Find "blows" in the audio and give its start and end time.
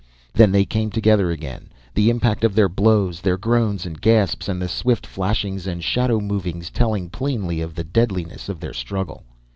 2.67-3.21